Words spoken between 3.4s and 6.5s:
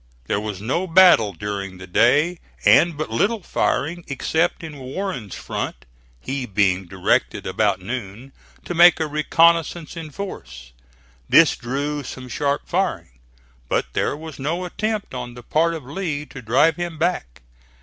firing except in Warren's front; he